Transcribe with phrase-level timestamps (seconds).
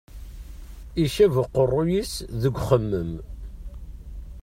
[1.03, 3.11] Icab uqeṛṛuy-is deg uxemmem.